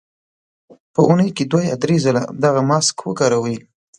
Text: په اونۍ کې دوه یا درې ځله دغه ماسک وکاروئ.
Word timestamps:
په 0.93 0.99
اونۍ 1.07 1.29
کې 1.35 1.43
دوه 1.51 1.63
یا 1.69 1.75
درې 1.83 1.95
ځله 2.05 2.21
دغه 2.43 2.61
ماسک 2.69 2.95
وکاروئ. 3.03 3.57